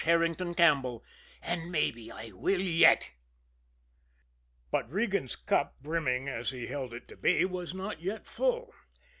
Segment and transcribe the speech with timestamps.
[0.03, 1.05] Herrington Campbell,
[1.43, 3.11] "and mabbe I will yet!"
[4.71, 8.73] But Regan's cup, brimming as he held it to be, was not yet full.